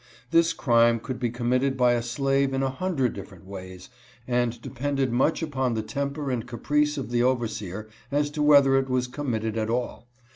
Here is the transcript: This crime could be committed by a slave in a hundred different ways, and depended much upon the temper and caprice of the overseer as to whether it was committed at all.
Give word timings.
This 0.31 0.51
crime 0.51 0.99
could 0.99 1.19
be 1.19 1.29
committed 1.29 1.77
by 1.77 1.93
a 1.93 2.01
slave 2.01 2.55
in 2.55 2.63
a 2.63 2.71
hundred 2.71 3.13
different 3.13 3.45
ways, 3.45 3.91
and 4.27 4.59
depended 4.59 5.11
much 5.11 5.43
upon 5.43 5.75
the 5.75 5.83
temper 5.83 6.31
and 6.31 6.47
caprice 6.47 6.97
of 6.97 7.11
the 7.11 7.21
overseer 7.21 7.87
as 8.11 8.31
to 8.31 8.41
whether 8.41 8.75
it 8.79 8.89
was 8.89 9.05
committed 9.05 9.57
at 9.59 9.69
all. 9.69 10.07